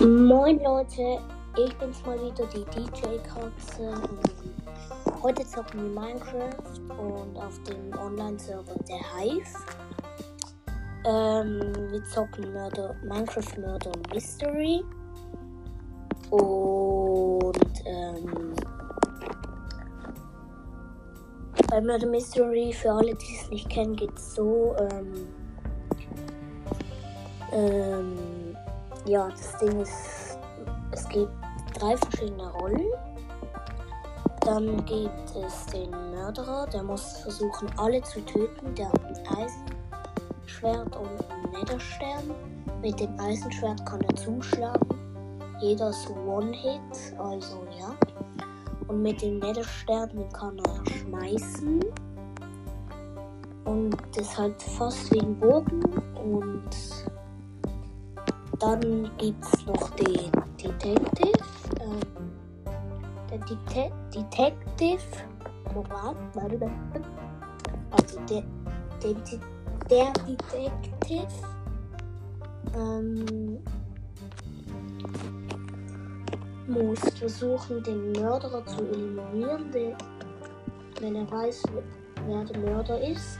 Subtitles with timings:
[0.00, 1.18] Moin Leute,
[1.56, 4.00] ich bin's mal wieder, die DJ-Katze.
[5.20, 9.58] Heute zocken wir Minecraft und auf dem Online-Server der Hive.
[11.04, 14.84] Ähm, wir zocken Murder, Minecraft Murder Mystery.
[16.30, 18.54] Und ähm,
[21.68, 24.76] bei Murder Mystery, für alle, die es nicht kennen, geht's so.
[24.78, 25.26] Ähm,
[27.50, 28.37] ähm,
[29.08, 30.38] ja, das Ding ist,
[30.92, 31.32] es gibt
[31.78, 32.86] drei verschiedene Rollen.
[34.42, 38.74] Dann gibt es den Mörderer, der muss versuchen, alle zu töten.
[38.74, 39.48] Der hat ein
[40.46, 42.34] Eisenschwert und einen Netherstern.
[42.82, 44.88] Mit dem Eisenschwert kann er zuschlagen.
[45.60, 47.94] Jeder ist One-Hit, also ja.
[48.86, 51.80] Und mit dem Netherstern kann er schmeißen.
[53.64, 55.82] Und das ist halt fast wie ein Bogen.
[56.14, 56.70] Und
[58.58, 60.30] dann gibt es noch den
[60.62, 61.32] Detective.
[61.80, 62.00] Ähm,
[63.30, 65.02] der Dete Detective.
[65.74, 67.06] Moment,
[67.90, 68.42] Also der,
[69.02, 69.14] der,
[69.90, 71.26] der Detective.
[72.74, 73.58] Ähm,
[76.66, 79.96] muss versuchen, den Mörderer zu eliminieren, der,
[81.00, 81.62] wenn er weiß,
[82.26, 83.38] wer der Mörder ist.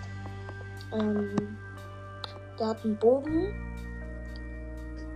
[0.93, 1.59] Ähm,
[2.59, 3.68] der hat einen Bogen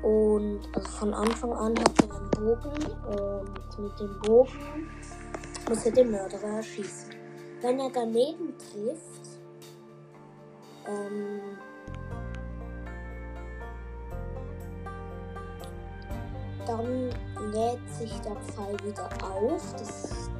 [0.02, 2.72] und also von Anfang an hat er einen Bogen
[3.06, 4.90] und mit dem Bogen
[5.68, 7.14] muss er den Mörderer erschießen.
[7.60, 9.38] Wenn er daneben trifft,
[10.88, 11.40] ähm,
[16.66, 17.10] dann
[17.52, 19.72] lädt sich der Pfeil wieder auf.
[19.74, 20.30] Das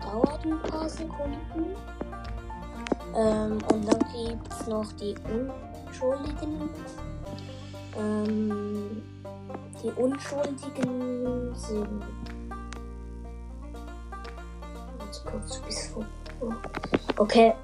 [0.00, 1.74] dauert ein paar Sekunden.
[3.14, 6.68] Ähm, und dann gibt es noch die Unschuldigen.
[7.96, 9.02] Ähm,
[9.82, 12.04] die Unschuldigen sind.
[14.98, 16.04] Warte kurz bis vor.
[17.18, 17.54] Okay.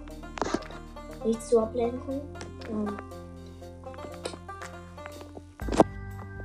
[1.25, 2.21] Nicht zu ablenken.
[2.69, 2.97] Ähm,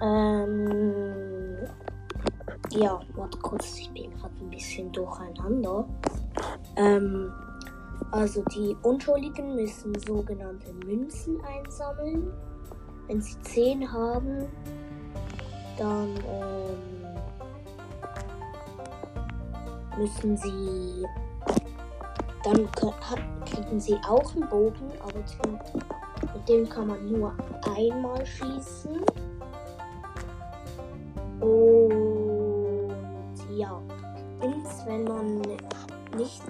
[0.02, 1.58] ähm,
[2.72, 5.88] ja, warte kurz, ich bin gerade ein bisschen durcheinander.
[6.76, 7.32] Ähm,
[8.12, 12.32] also die Unschuldigen müssen sogenannte Münzen einsammeln.
[13.08, 14.48] Wenn sie 10 haben,
[15.78, 17.08] dann ähm,
[19.98, 21.06] müssen sie.
[22.44, 22.70] Dann
[23.46, 25.20] kriegen sie auch einen Bogen, aber
[26.34, 27.34] mit dem kann man nur
[27.76, 29.04] einmal schießen.
[31.42, 32.94] Und
[33.56, 33.82] ja,
[34.42, 35.42] ins, wenn man
[36.16, 36.42] nicht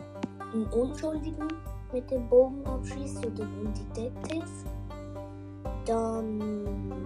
[0.53, 1.47] einen Unschuldigen
[1.91, 4.45] mit dem Bogen abschießt oder einen Detective,
[5.87, 7.05] dann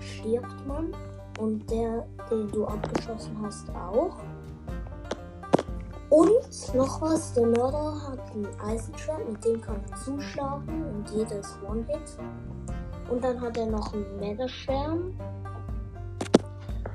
[0.00, 0.92] stirbt man
[1.38, 4.16] und der, den du abgeschossen hast, auch.
[6.10, 11.38] Und noch was, der Mörder hat ein Eisenschwert, mit dem kann er zuschlagen und jeder
[11.38, 12.18] ist One-Hit.
[13.08, 15.14] Und dann hat er noch einen Netherstern.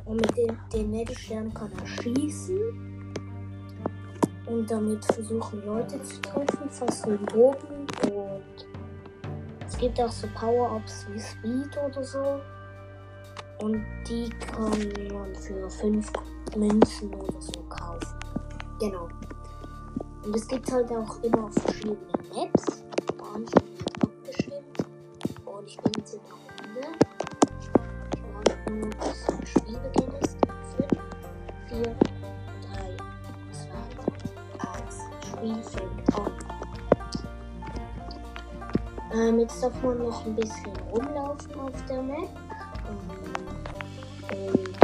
[0.04, 2.60] Und mit dem den Netherstern kann er schießen.
[4.48, 7.88] Und damit versuchen Leute zu treffen, fast dem Bogen.
[8.04, 8.75] Und
[9.76, 12.40] es gibt auch so Power-Ups wie Speed oder so.
[13.60, 14.72] Und die kann
[15.14, 16.14] man für 5
[16.56, 18.20] Münzen oder so kaufen.
[18.80, 19.10] Genau.
[20.24, 21.98] Und es gibt halt auch immer verschiedene
[22.34, 22.86] Maps.
[23.10, 23.22] Ich
[24.02, 24.78] abgestimmt.
[25.46, 26.22] Und ich bin jetzt in
[26.76, 26.86] der
[28.34, 28.88] Runde.
[28.98, 30.38] Bis das Spiel beginnt ist.
[30.78, 30.88] 5,
[31.68, 31.96] 4, 3,
[33.52, 34.96] 2, 1.
[35.28, 35.85] Spiel
[39.16, 42.28] Ähm, jetzt darf man noch ein bisschen rumlaufen auf der Map.
[44.30, 44.78] Und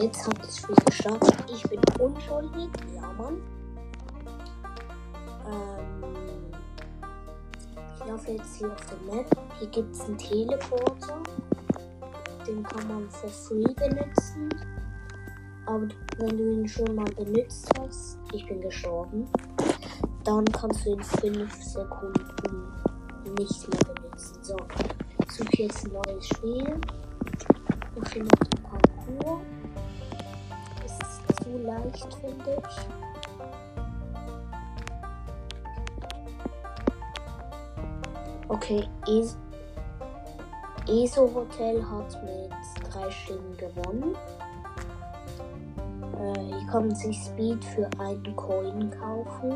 [0.00, 1.34] jetzt hat das Spiel gestartet.
[1.52, 2.68] Ich bin unschuldig.
[2.94, 3.42] Ja, Mann.
[5.50, 6.04] Ähm,
[7.96, 9.26] ich laufe jetzt hier auf der Map.
[9.58, 11.20] Hier gibt es einen Teleporter.
[12.46, 14.48] Den kann man for free benutzen.
[15.66, 15.88] Aber
[16.18, 19.28] wenn du ihn schon mal benutzt hast, ich bin gestorben,
[20.22, 22.78] dann kannst du in 5 Sekunden
[23.24, 24.42] nicht mehr benutzen.
[24.42, 24.56] So,
[25.28, 26.80] suche jetzt ein neues Spiel.
[28.02, 29.40] Ich finde den Parcours.
[30.82, 32.76] Das ist zu leicht, finde ich.
[38.48, 39.36] Okay, es
[40.88, 42.50] ESO Hotel hat mit
[42.90, 44.16] drei Stimmen gewonnen.
[46.18, 49.54] Äh, hier kann man sich Speed für einen Coin kaufen.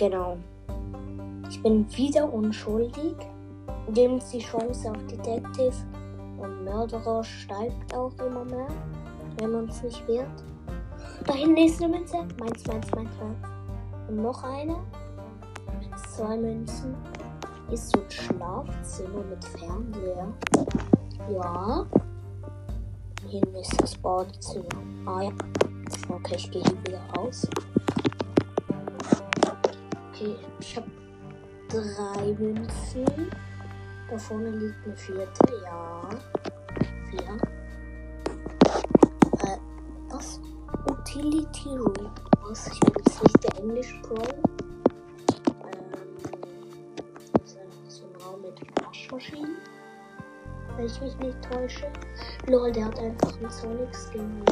[0.00, 0.38] Genau.
[1.50, 3.14] Ich bin wieder unschuldig.
[3.94, 5.74] Sie die Chance auf Detective
[6.38, 8.68] Und Mörderer steigt auch immer mehr,
[9.38, 10.42] wenn man es nicht wehrt.
[11.26, 12.16] Da hinten ist eine Münze.
[12.38, 13.36] Meins, meins, meins, meins.
[14.08, 14.76] Und noch eine.
[16.08, 16.94] Zwei Münzen.
[17.70, 20.28] Ist so ein Schlafzimmer mit Fernseher.
[21.30, 21.86] Ja.
[23.28, 24.64] Hinten ist das Badezimmer.
[25.04, 25.32] Ah ja.
[26.08, 27.46] Okay, ich gehe hier wieder raus.
[30.20, 30.90] Okay, ich habe
[31.70, 33.30] drei Münzen.
[34.10, 35.62] Da vorne liegt eine vierte.
[35.64, 36.02] Ja.
[37.08, 37.38] Vier.
[39.44, 39.56] Äh,
[40.10, 40.38] was?
[40.90, 42.10] Utility Room.
[42.42, 42.66] Was?
[42.66, 44.22] Ich bin jetzt nicht der Englisch Pro.
[45.64, 45.88] Ähm,
[48.42, 49.56] mit Waschmaschinen.
[50.76, 51.90] Wenn ich mich nicht täusche.
[52.46, 54.44] Lol, der hat einfach einen Sonic Skin.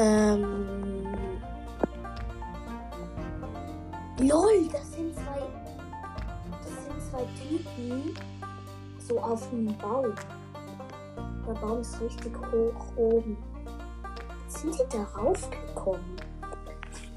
[0.00, 1.08] Ähm.
[4.20, 5.42] LOL, das sind zwei.
[6.62, 8.14] Das sind zwei Typen.
[9.00, 10.14] So auf dem Baum.
[11.48, 13.36] Der Baum ist richtig hoch oben.
[14.46, 16.16] Sind die darauf gekommen?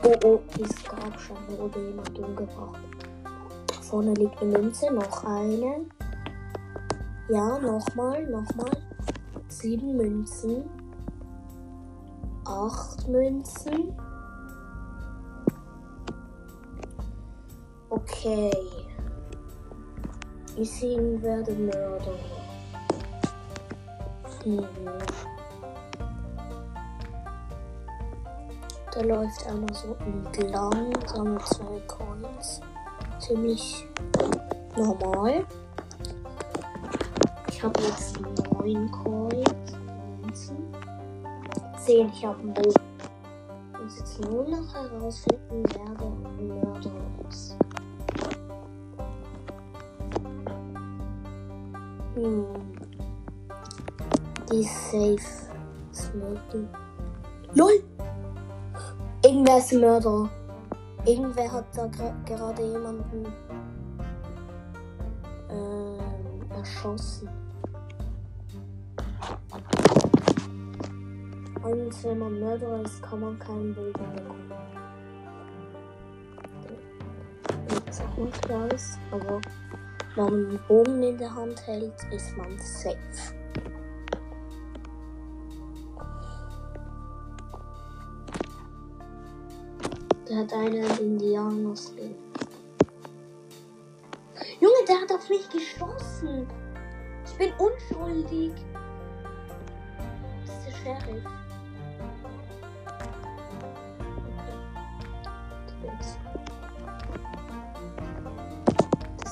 [0.03, 2.81] Oh oh, dieses Grabstein wurde jemand umgebracht.
[3.81, 5.85] Vorne liegt eine Münze, noch eine.
[7.29, 8.71] Ja, nochmal, nochmal.
[9.49, 10.80] Sieben Münzen.
[12.45, 13.95] Acht Münzen.
[17.89, 18.51] Okay.
[20.57, 22.17] Ich sehen werde Mörder.
[24.43, 24.65] Hm.
[28.93, 32.59] Da läuft einer so entlang, sammelt zwei Coins.
[33.19, 33.87] Ziemlich
[34.75, 35.45] normal.
[37.47, 39.60] Ich habe jetzt neun Coins.
[41.91, 42.73] Zehn, ich habe Bogen.
[43.73, 46.91] Ich muss jetzt nur noch herausfinden, wer der Mörder
[47.29, 47.57] ist.
[52.15, 52.45] Hm.
[54.49, 55.17] Die Safe
[55.91, 56.69] Smoking.
[57.55, 57.83] LOL!
[59.25, 60.29] Irgendwer ist ein Mörder.
[61.05, 61.87] Irgendwer hat da
[62.25, 63.25] gerade jemanden
[65.49, 67.27] ähm, erschossen.
[71.63, 74.51] Und wenn man Mörderer ist, kann man keinen Bogen bekommen.
[78.73, 79.41] Ist, aber
[80.15, 82.97] wenn man einen Bogen in der Hand hält, ist man safe.
[90.27, 92.15] Der hat einen Indianer-Skin.
[94.59, 96.47] Junge, der hat auf mich geschossen.
[97.25, 98.53] Ich bin unschuldig.
[100.45, 101.40] Das ist der Sheriff.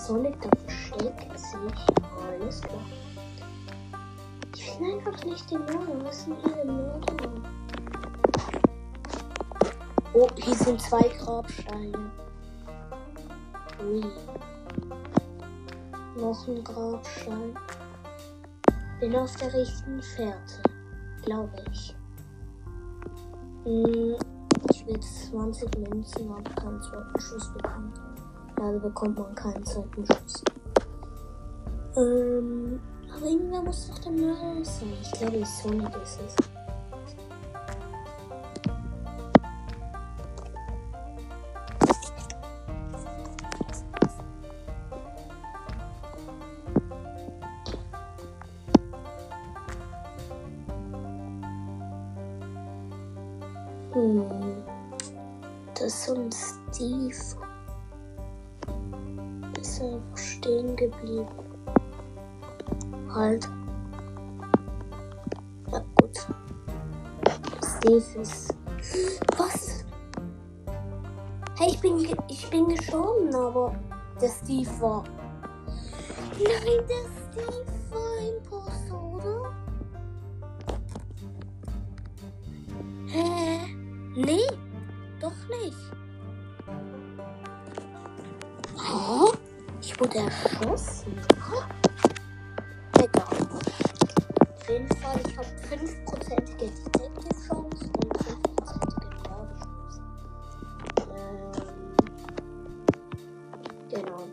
[0.09, 1.59] Sonic da versteckt sich.
[2.17, 2.81] Alles klar.
[4.56, 6.03] Ich finde einfach nicht den Mörder.
[6.03, 7.41] Was sind hier Mörder?
[10.15, 12.11] Oh, hier sind zwei Grabsteine.
[13.83, 14.03] Ui.
[16.17, 17.56] Noch ein Grabstein.
[19.00, 20.63] Bin auf der richtigen Fährte.
[21.23, 21.95] Glaube ich.
[23.63, 24.15] Hm,
[24.71, 28.08] ich will 20 Münzen, aber keinen zweiten Schuss bekommen.
[28.59, 30.44] Leider bekommt man keinen zweiten Schuss.
[31.95, 32.78] Ähm,
[33.16, 34.97] aber irgendwer muss doch der Mörder sein.
[35.01, 36.58] Ich glaube, Sonic ist es.
[67.86, 68.54] Ist.
[69.38, 69.86] Was?
[71.57, 73.74] Hey, ich bin, ich bin gestorben, aber
[74.21, 75.04] der Steve war.
[76.38, 79.56] Nein, der Steve war Imposter, oder?
[83.07, 83.59] Hä?
[84.16, 84.48] Nee,
[85.21, 85.78] doch nicht.
[88.78, 89.31] Oh,
[89.81, 91.18] ich wurde erschossen.
[91.31, 91.79] Egal.
[103.90, 104.28] Genau.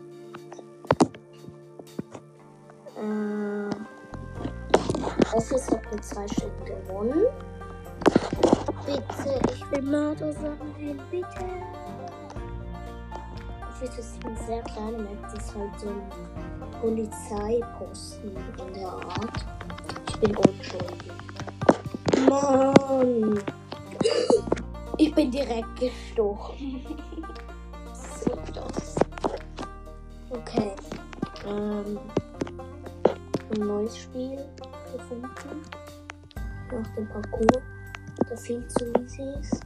[2.97, 3.69] Ähm,
[5.33, 7.25] Office hat mit zwei Stimmen gewonnen.
[8.85, 10.57] Bitte, ich will Mörder sein,
[11.11, 11.45] bitte.
[13.87, 15.21] Hotwitz ist eine sehr kleine Map.
[15.23, 18.31] Das ist halt so ein Polizeiposten
[18.67, 19.45] in der Art.
[20.09, 21.11] Ich bin unschuldig.
[22.27, 23.43] Mann!
[24.97, 26.97] Ich bin direkt gestochen.
[31.47, 31.97] Ähm,
[33.53, 34.37] ein neues Spiel
[34.91, 35.63] gefunden.
[36.71, 37.63] Nach dem Parcours,
[38.29, 39.61] der viel zu easy ist.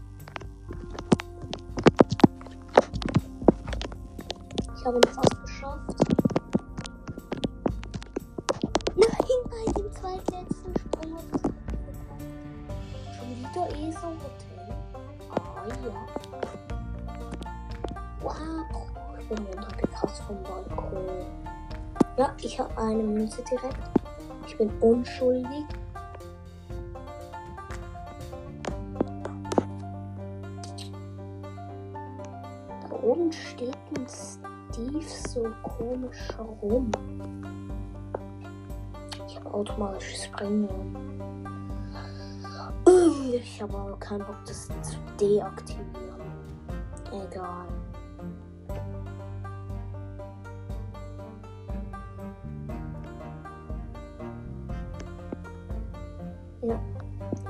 [4.77, 6.20] Ich habe ihn fast geschafft.
[22.91, 23.77] Eine Münze direkt.
[24.47, 25.65] Ich bin unschuldig.
[32.89, 36.91] Da oben steht ein Steve so komisch herum.
[39.27, 40.69] Ich habe automatisch Springen.
[43.33, 46.21] Ich habe aber keinen Bock, das zu deaktivieren.
[47.11, 47.67] Egal.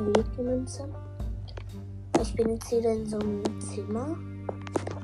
[0.01, 0.89] Münze.
[2.22, 4.17] Ich bin jetzt wieder in so einem Zimmer.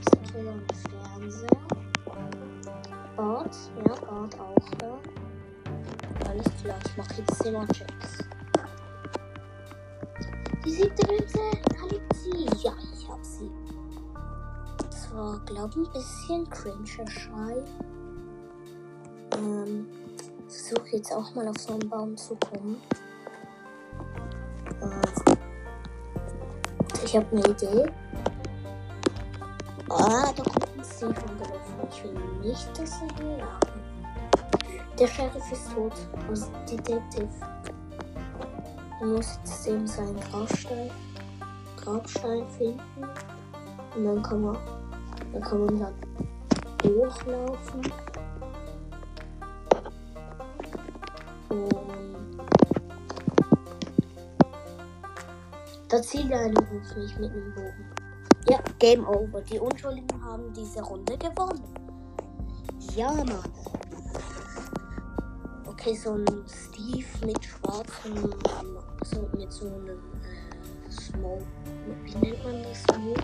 [0.02, 1.68] Ich habe wieder einen Fernseher.
[3.16, 5.00] Bad, ja, Bad auch da.
[6.28, 8.18] Alles klar, ich mache jetzt Zimmerchecks.
[10.66, 11.40] Die siebte Münze,
[11.70, 12.66] da liegt sie.
[12.66, 13.52] Ja, ich hab sie.
[14.90, 17.64] Das war, glaube ein bisschen cringe Schrei.
[19.36, 19.88] Ähm,
[20.48, 22.78] versuche jetzt auch mal auf so einen Baum zu kommen.
[27.08, 27.86] Ich habe eine Idee.
[29.90, 31.88] Ah, da kommt ein Steve angelaufen.
[31.90, 33.82] Ich will nicht, dass er hier jagen.
[35.00, 35.94] Der Sheriff ist tot.
[36.30, 37.30] Also Detective.
[39.00, 40.92] Er muss jetzt eben seinen Grabstein,
[41.78, 42.82] Grabstein finden.
[43.96, 44.58] Und dann kann man,
[45.32, 45.92] dann kann man da
[46.80, 47.92] durchlaufen.
[51.50, 52.17] Und
[55.90, 57.86] da zieht einer auf mich mit einem Bogen.
[58.50, 59.42] Ja, Game Over.
[59.42, 61.64] Die Unschuldigen haben diese Runde gewonnen.
[62.96, 63.44] Ja, Mann.
[65.66, 68.34] Okay, so ein Steve mit schwarzem,
[69.04, 71.46] so mit so einem äh, Smoke.
[72.04, 72.84] Wie nennt man das?
[72.84, 73.24] Smoke?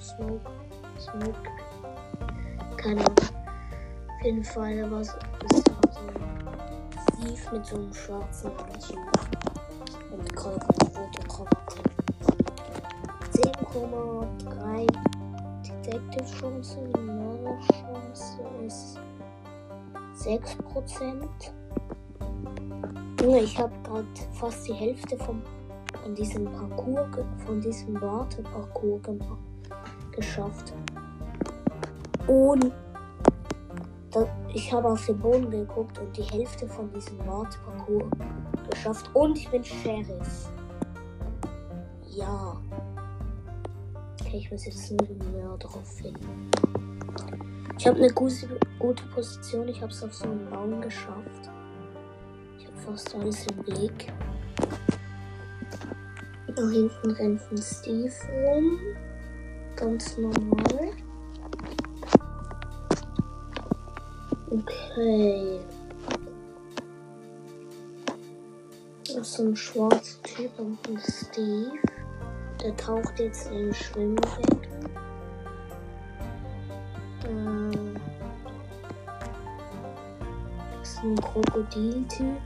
[0.00, 0.50] Smoke?
[0.98, 1.42] Smoke?
[2.76, 3.16] Keine Ahnung.
[3.18, 5.12] Auf jeden Fall, das war so
[6.00, 6.22] ein
[7.14, 8.98] Steve mit so einem schwarzen Anzug.
[10.12, 11.82] Und gerade eine rote Krawatte.
[13.32, 14.86] 10,3
[15.62, 18.98] Detective Chance, die Mörder Chance ist
[20.18, 21.28] 6%.
[23.22, 25.42] Junge, ich habe gerade fast die Hälfte vom,
[26.02, 29.38] von diesem Parcours, von diesem Warteparcours gemacht,
[30.10, 30.74] geschafft.
[32.26, 32.72] Und
[34.10, 38.10] da, ich habe auf den Boden geguckt und die Hälfte von diesem Warteparcours
[38.72, 39.10] geschafft.
[39.14, 40.50] Und ich bin Sheriff.
[42.08, 42.60] Ja.
[44.20, 46.50] Okay, ich muss jetzt den Mörder finden.
[47.78, 48.48] Ich habe eine gute,
[48.78, 49.68] gute Position.
[49.68, 51.50] Ich habe es auf so einen Baum geschafft.
[52.58, 54.12] Ich habe fast alles im Blick.
[56.54, 58.78] Da hinten rennt ein Steve rum.
[59.76, 60.92] Ganz normal.
[64.50, 65.60] Okay.
[69.32, 71.72] So ein schwarzer Typ und ein Steve.
[72.62, 74.60] Der taucht jetzt in den Schwimmbecken.
[77.26, 77.96] Ähm,
[80.78, 82.36] das ist ein Krokodiltyp.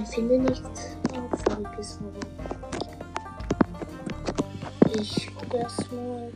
[0.00, 1.98] Ich finde nichts Auffälliges,
[5.00, 6.32] ich gucke erstmal.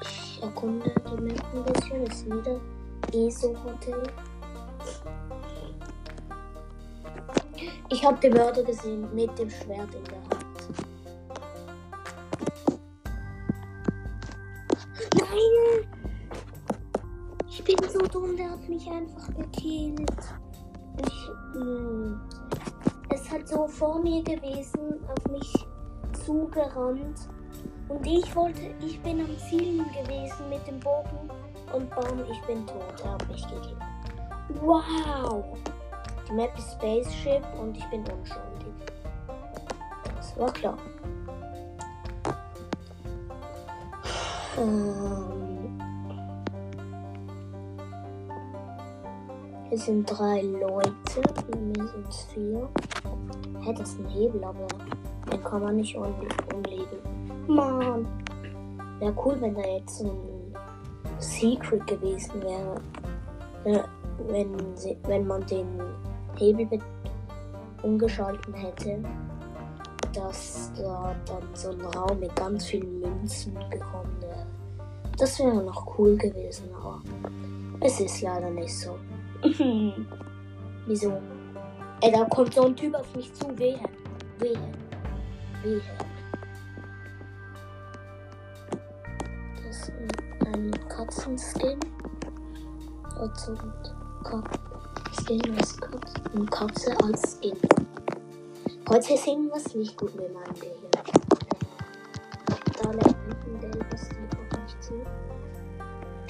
[0.00, 2.02] Ich erkunde die Map ein bisschen.
[2.06, 2.60] Es ist wieder
[3.12, 3.54] ESO
[7.88, 10.46] Ich habe den Mörder gesehen mit dem Schwert in der Hand.
[15.14, 15.88] Nein!
[17.48, 20.10] Ich bin so dumm, der hat mich einfach gekillt.
[20.98, 22.20] Ich, mh,
[23.10, 25.66] es hat so vor mir gewesen, auf mich
[26.24, 27.28] zugerannt.
[27.88, 31.30] Und ich wollte, ich bin am Zielen gewesen mit dem Bogen
[31.72, 33.00] und bam, ich bin tot.
[33.04, 33.76] Er hat mich gekillt.
[34.60, 35.56] Wow!
[36.28, 38.74] Die Map ist Spaceship und ich bin unschuldig.
[40.16, 40.76] Das war klar.
[44.58, 45.46] Ähm
[49.68, 50.92] Hier sind drei Leute,
[51.58, 52.68] mir sind es vier.
[53.60, 54.66] Hä, das ist ein Hebel, aber
[55.30, 56.14] den kann man nicht um
[56.54, 56.98] umlegen.
[57.48, 58.06] Mann!
[59.00, 60.54] Wäre cool, wenn da jetzt ein
[61.18, 62.80] Secret gewesen wäre.
[63.64, 63.82] Äh,
[64.28, 64.56] wenn,
[65.02, 65.80] wenn man den
[66.36, 66.78] Hebel
[67.82, 68.98] umgeschalten hätte,
[70.12, 74.46] dass da dann so ein Raum mit ganz vielen Münzen gekommen wäre.
[75.18, 77.00] Das wäre noch cool gewesen, aber
[77.80, 78.98] es ist leider nicht so.
[80.86, 81.20] Wieso?
[82.00, 83.46] Ey, da kommt so ein Typ auf mich zu.
[83.58, 83.80] Wehe.
[84.38, 84.58] Wehe.
[85.62, 85.80] Wehe.
[89.64, 89.92] Das ist
[90.46, 91.80] ein Katzenskin.
[93.18, 93.32] Ein
[95.20, 95.80] Skin Katze.
[96.34, 97.56] Eine Katze als Skin.
[98.88, 100.90] Heute ist irgendwas nicht gut mit meinem Gehirn.
[102.82, 104.94] Da lernt ein gelbes Lied auf mich zu.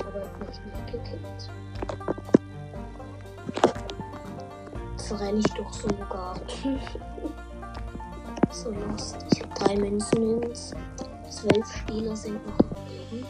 [0.00, 1.50] Aber hat mich nicht gekillt.
[4.96, 6.80] So renne ich durch so Garten.
[8.50, 9.16] so lost.
[9.32, 10.74] Ich habe drei Münzen übrigens.
[11.28, 13.26] Zwölf Spieler sind noch am Leben.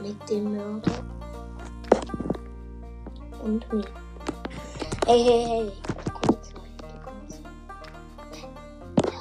[0.00, 0.92] Mit dem Mörder.
[3.44, 3.84] Und mir.
[5.06, 5.72] Hey, hey, hey.
[6.14, 6.72] Komm jetzt rein.
[6.78, 7.42] Du kommst.
[9.04, 9.20] Ja.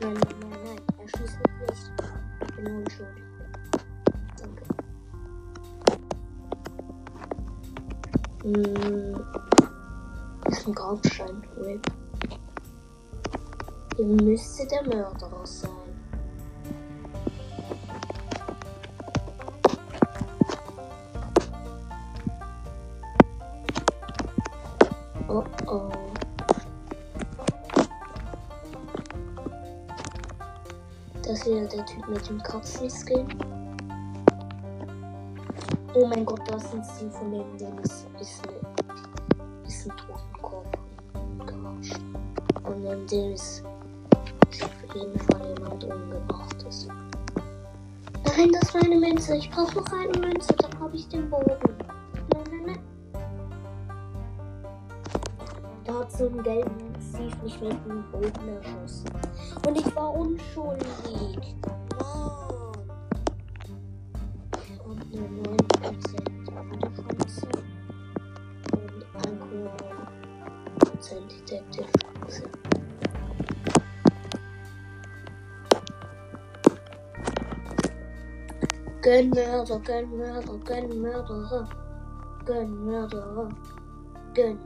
[0.00, 0.80] Nein, nein, nein, nein.
[0.98, 1.86] Er schießt mich nicht.
[2.40, 3.24] Ich bin unschuldig.
[4.38, 4.64] Danke.
[8.42, 9.20] Hm.
[10.46, 11.42] Ist ein Grabstein.
[11.58, 11.86] RIP.
[13.96, 15.85] Hier müsste der Mörderer sein.
[31.46, 33.26] Wieder der Typ mit dem Katzenskin.
[35.94, 40.66] Oh mein Gott, das sind sie von dem, der ist, ist, ein- ist ein Totenkopf.
[42.64, 43.64] Und neben dem ist
[44.62, 46.88] auf jeden Fall jemand umgebrachtes.
[48.24, 49.36] Nein, das war eine Münze.
[49.36, 51.56] Ich brauche noch eine Münze, dann habe ich den Bogen.
[52.34, 52.78] Nein, nein, nein.
[55.84, 59.15] Da hat so ein gelben Steve mich mit dem Bogen erschossen.
[59.66, 61.56] Und ich war unschuldig.
[61.66, 62.72] Mann.
[64.84, 67.48] Und eine 9% Chance.
[68.72, 72.42] Und 1,9% Detective Chance.
[79.02, 80.58] Gönn Mörder, gönn Mörder,
[84.34, 84.58] gönn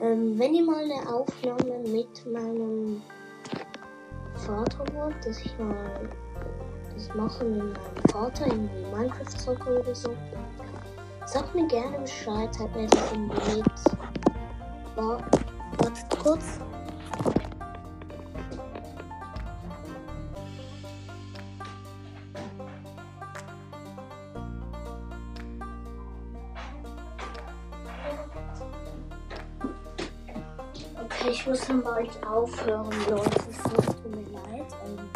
[0.00, 3.02] Ähm, wenn ihr mal eine Aufnahme mit meinem
[4.34, 6.08] Vater wollt, dass ich mal
[6.94, 7.74] das mache mit meinem
[8.10, 10.14] Vater, irgendwie Minecraft zocke oder so,
[11.26, 13.64] sagt mir gerne Bescheid, halt mir das im Bild.
[14.96, 15.18] War,
[15.78, 16.60] wartet kurz.
[31.30, 33.40] Ich muss dann bald aufhören, Leute.
[33.50, 34.66] Es tut mir leid.
[34.84, 35.08] Ähm,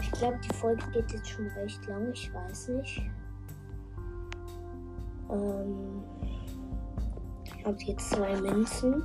[0.00, 2.10] ich glaube, die Folge geht jetzt schon recht lang.
[2.12, 3.02] Ich weiß nicht.
[5.30, 6.02] Ähm,
[7.44, 9.04] ich habe jetzt zwei Münzen.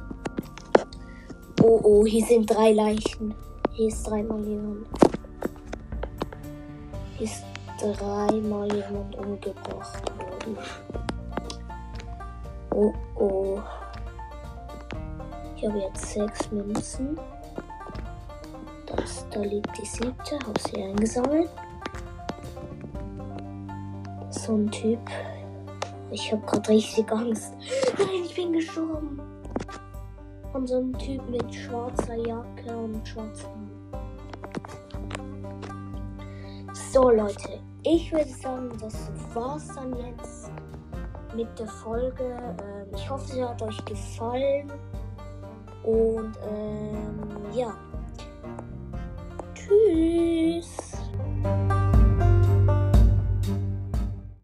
[1.61, 3.33] Oh, oh, hier sind drei Leichen.
[3.73, 4.87] Hier ist dreimal jemand.
[7.17, 7.43] Hier ist
[7.79, 10.57] dreimal jemand umgebracht worden.
[12.71, 13.61] Oh, oh.
[15.65, 17.19] Habe jetzt sechs Münzen.
[18.85, 21.49] Das, da liegt die siebte, habe sie eingesammelt.
[24.29, 24.99] So ein Typ.
[26.11, 27.53] Ich habe gerade richtig Angst.
[27.97, 29.19] Nein, ich bin gestorben.
[30.51, 33.49] Von so einem Typ mit schwarzer Jacke und schwarzen.
[36.91, 40.51] So Leute, ich würde sagen, das war's dann jetzt
[41.35, 42.37] mit der Folge.
[42.61, 44.71] Ähm, ich hoffe, sie hat euch gefallen.
[45.85, 47.77] Und ähm, ja.
[49.53, 50.84] Tschüss.